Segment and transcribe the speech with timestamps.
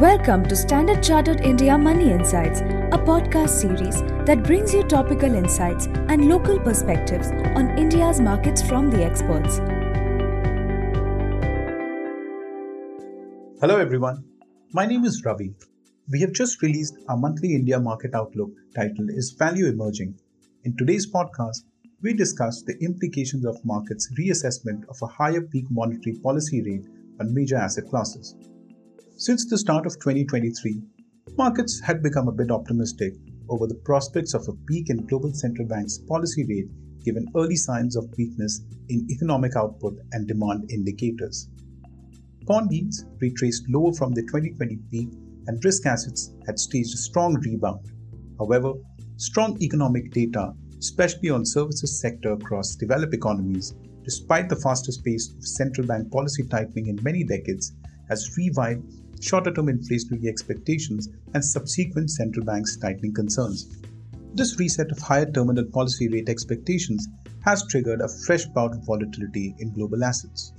[0.00, 5.88] Welcome to Standard Chartered India Money Insights, a podcast series that brings you topical insights
[6.08, 9.58] and local perspectives on India's markets from the experts.
[13.60, 14.24] Hello, everyone.
[14.72, 15.52] My name is Ravi.
[16.10, 20.18] We have just released our monthly India market outlook titled Is Value Emerging?
[20.64, 21.64] In today's podcast,
[22.00, 26.86] we discuss the implications of markets' reassessment of a higher peak monetary policy rate
[27.20, 28.34] on major asset classes.
[29.20, 30.82] Since the start of 2023,
[31.36, 33.12] markets had become a bit optimistic
[33.50, 36.70] over the prospects of a peak in global central banks' policy rate
[37.04, 41.50] given early signs of weakness in economic output and demand indicators.
[42.46, 45.10] Bond yields retraced lower from the 2020 peak
[45.48, 47.90] and risk assets had staged a strong rebound.
[48.38, 48.72] However,
[49.18, 55.46] strong economic data, especially on services sector across developed economies, despite the fastest pace of
[55.46, 57.74] central bank policy tightening in many decades,
[58.10, 58.84] has revived
[59.20, 63.68] shorter term inflationary expectations, and subsequent central banks' tightening concerns.
[64.34, 67.08] This reset of higher terminal policy rate expectations
[67.44, 70.52] has triggered a fresh bout of volatility in global assets.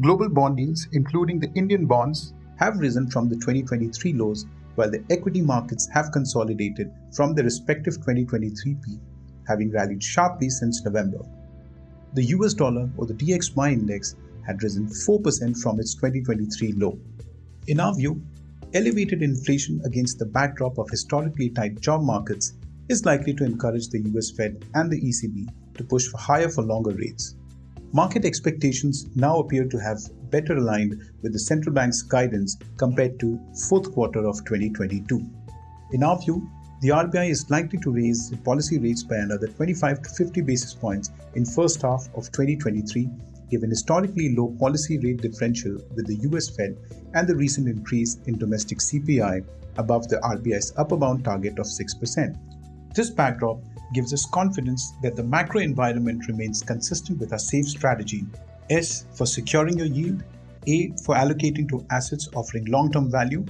[0.00, 5.04] Global bond yields, including the Indian bonds, have risen from the 2023 lows, while the
[5.10, 9.00] equity markets have consolidated from their respective 2023 peak,
[9.46, 11.18] having rallied sharply since November.
[12.14, 14.14] The US dollar or the DXY index
[14.48, 16.98] had risen 4% from its 2023 low.
[17.68, 18.20] In our view,
[18.74, 22.54] elevated inflation against the backdrop of historically tight job markets
[22.88, 26.62] is likely to encourage the US Fed and the ECB to push for higher for
[26.62, 27.36] longer rates.
[27.92, 29.98] Market expectations now appear to have
[30.30, 33.38] better aligned with the central bank's guidance compared to
[33.68, 35.24] fourth quarter of 2022.
[35.92, 36.48] In our view,
[36.80, 41.10] the RBI is likely to raise policy rates by another 25 to 50 basis points
[41.34, 43.10] in first half of 2023
[43.50, 46.76] given historically low policy rate differential with the US Fed
[47.14, 49.44] and the recent increase in domestic CPI
[49.76, 52.94] above the RBI's upper bound target of 6%.
[52.94, 53.62] This backdrop
[53.94, 58.26] gives us confidence that the macro environment remains consistent with our SAFE strategy
[58.70, 60.22] S for securing your yield,
[60.66, 63.44] A for allocating to assets offering long term value,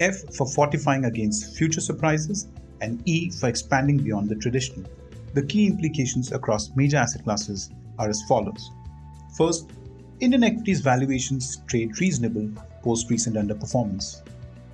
[0.00, 2.48] F for fortifying against future surprises,
[2.80, 4.88] and E for expanding beyond the traditional.
[5.34, 8.70] The key implications across major asset classes are as follows.
[9.32, 9.70] First,
[10.20, 12.50] Indian equities valuations trade reasonable
[12.82, 14.20] post recent underperformance.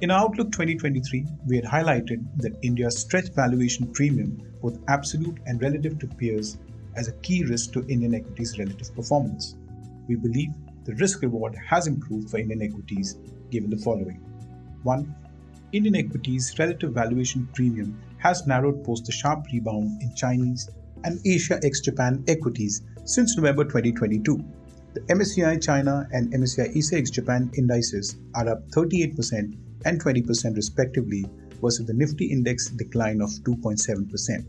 [0.01, 5.63] In our Outlook 2023, we had highlighted that India's stretched valuation premium, both absolute and
[5.63, 6.59] relative to peers,
[6.97, 9.57] as a key risk to Indian equities' relative performance.
[10.09, 10.51] We believe
[10.85, 13.17] the risk reward has improved for Indian equities
[13.51, 14.21] given the following
[14.83, 15.15] 1.
[15.73, 20.69] Indian equities' relative valuation premium has narrowed post the sharp rebound in Chinese
[21.05, 24.45] and Asia ex Japan equities since November 2022.
[24.93, 31.25] The MSCI China and MSCI Asia Japan indices are up 38% and 20% respectively
[31.63, 34.47] versus the Nifty index decline of 2.7%.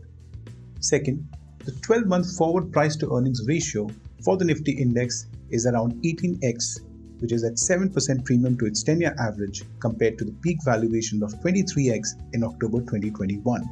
[0.80, 1.26] Second,
[1.64, 3.88] the 12 month forward price to earnings ratio
[4.22, 6.80] for the Nifty index is around 18x,
[7.20, 11.22] which is at 7% premium to its 10 year average compared to the peak valuation
[11.22, 13.62] of 23x in October 2021.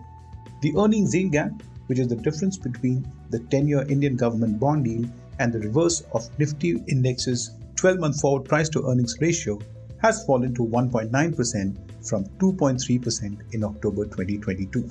[0.63, 1.53] The earnings yield gap
[1.89, 6.03] which is the difference between the 10 year Indian government bond yield and the reverse
[6.13, 9.59] of Nifty index's 12 month forward price to earnings ratio,
[10.03, 14.89] has fallen to 1.9% from 2.3% in October 2022.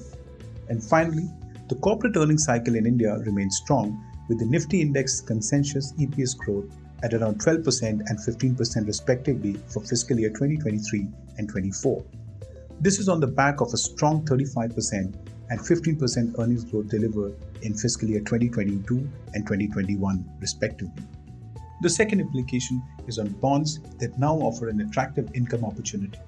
[0.70, 1.30] And finally,
[1.70, 6.66] the corporate earnings cycle in India remains strong with the Nifty index consensus EPS growth
[7.04, 12.04] at around 12% and 15% respectively for fiscal year 2023 and 24.
[12.80, 15.14] This is on the back of a strong 35%
[15.50, 18.98] and 15% earnings growth delivered in fiscal year 2022
[19.34, 21.04] and 2021, respectively.
[21.82, 26.20] The second implication is on bonds that now offer an attractive income opportunity.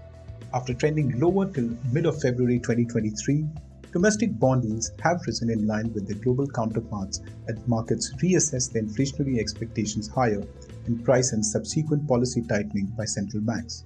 [0.54, 3.46] After trending lower till mid of February 2023,
[3.92, 8.84] domestic bond yields have risen in line with their global counterparts as markets reassess their
[8.84, 10.44] inflationary expectations higher
[10.86, 13.86] in price and subsequent policy tightening by central banks.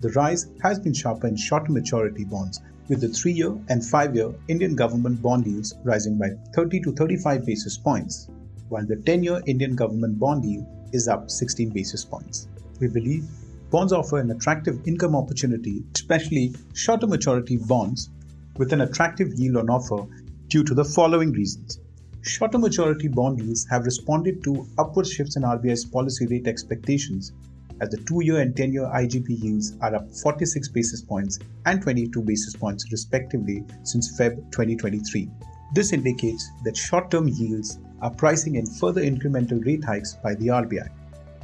[0.00, 4.14] The rise has been sharper in shorter maturity bonds, with the 3 year and 5
[4.14, 8.28] year Indian government bond yields rising by 30 to 35 basis points,
[8.68, 12.48] while the 10 year Indian government bond yield is up 16 basis points.
[12.80, 13.24] We believe
[13.70, 18.10] bonds offer an attractive income opportunity, especially shorter maturity bonds,
[18.56, 20.06] with an attractive yield on offer
[20.48, 21.80] due to the following reasons.
[22.22, 27.32] Shorter maturity bond yields have responded to upward shifts in RBI's policy rate expectations
[27.80, 31.82] as the 2 year and 10 year IGB yields are up 46 basis points and
[31.82, 35.30] 22 basis points respectively since Feb 2023.
[35.74, 40.46] This indicates that short term yields are pricing in further incremental rate hikes by the
[40.46, 40.88] RBI.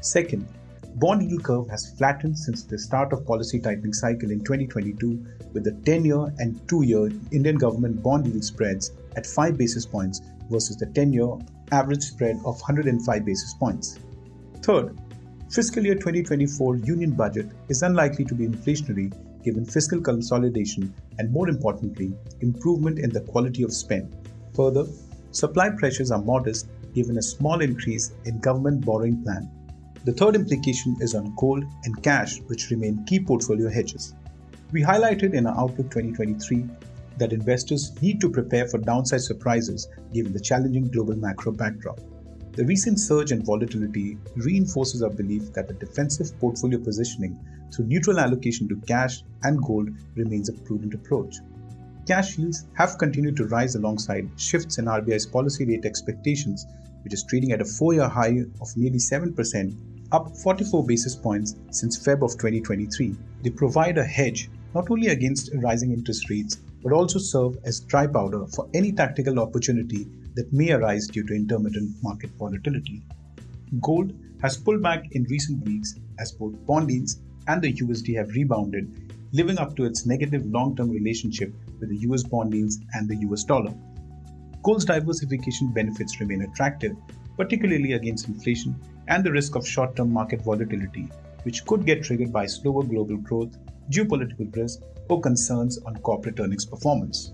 [0.00, 0.46] Second,
[0.96, 5.64] bond yield curve has flattened since the start of policy tightening cycle in 2022 with
[5.64, 10.20] the 10-year and 2-year Indian government bond yield spreads at 5 basis points
[10.50, 11.36] versus the 10-year
[11.72, 13.98] average spread of 105 basis points.
[14.62, 14.98] Third,
[15.54, 19.12] fiscal year 2024 union budget is unlikely to be inflationary
[19.42, 24.14] given fiscal consolidation and more importantly, improvement in the quality of spend.
[24.54, 24.86] Further,
[25.30, 29.50] supply pressures are modest given a small increase in government borrowing plan
[30.04, 34.14] the third implication is on gold and cash, which remain key portfolio hedges.
[34.70, 36.66] We highlighted in our Outlook 2023
[37.16, 41.98] that investors need to prepare for downside surprises given the challenging global macro backdrop.
[42.56, 47.36] The recent surge in volatility reinforces our belief that a defensive portfolio positioning
[47.74, 51.38] through neutral allocation to cash and gold remains a prudent approach.
[52.06, 56.64] Cash yields have continued to rise alongside shifts in RBI's policy rate expectations,
[57.02, 59.76] which is trading at a four year high of nearly 7%
[60.12, 63.16] up 44 basis points since Feb of 2023.
[63.42, 68.06] They provide a hedge not only against rising interest rates but also serve as dry
[68.06, 73.02] powder for any tactical opportunity that may arise due to intermittent market volatility.
[73.80, 74.12] Gold
[74.42, 79.14] has pulled back in recent weeks as both bond yields and the USD have rebounded,
[79.32, 83.16] living up to its negative long term relationship with the US bond yields and the
[83.28, 83.72] US dollar.
[84.62, 86.96] Gold's diversification benefits remain attractive,
[87.36, 88.74] particularly against inflation
[89.08, 91.08] and the risk of short term market volatility,
[91.44, 93.56] which could get triggered by slower global growth,
[93.90, 97.32] geopolitical risk, or concerns on corporate earnings performance.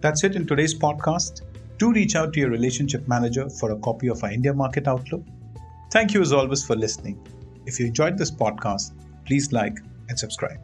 [0.00, 1.42] That's it in today's podcast.
[1.78, 5.24] Do reach out to your relationship manager for a copy of our India Market Outlook.
[5.90, 7.20] Thank you as always for listening.
[7.66, 8.92] If you enjoyed this podcast,
[9.26, 9.78] please like
[10.08, 10.58] and subscribe.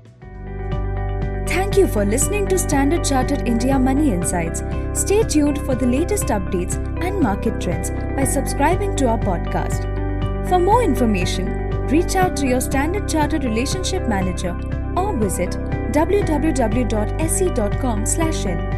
[1.49, 4.62] Thank you for listening to Standard Chartered India Money Insights.
[4.93, 10.49] Stay tuned for the latest updates and market trends by subscribing to our podcast.
[10.49, 14.58] For more information, reach out to your Standard Chartered Relationship Manager
[14.98, 15.50] or visit
[15.92, 18.77] www.sc.com/in.